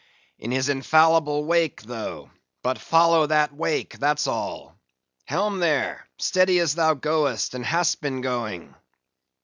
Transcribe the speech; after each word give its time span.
"In 0.39 0.49
his 0.49 0.67
infallible 0.67 1.45
wake, 1.45 1.83
though; 1.83 2.31
but 2.63 2.79
follow 2.79 3.27
that 3.27 3.53
wake, 3.53 3.99
that's 3.99 4.25
all. 4.25 4.75
Helm 5.25 5.59
there; 5.59 6.07
steady, 6.17 6.57
as 6.57 6.73
thou 6.73 6.95
goest, 6.95 7.53
and 7.53 7.63
hast 7.63 8.01
been 8.01 8.21
going. 8.21 8.73